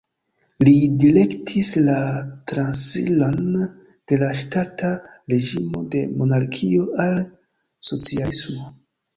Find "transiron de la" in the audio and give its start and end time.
2.51-4.31